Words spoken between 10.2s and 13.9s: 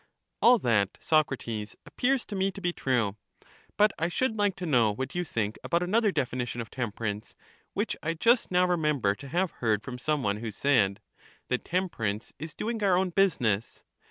one, who said," That temperance is doing our own business."